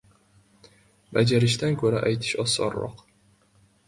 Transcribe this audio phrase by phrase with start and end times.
[1.17, 3.05] •Bajarishdan ko‘ra aytish osonroq.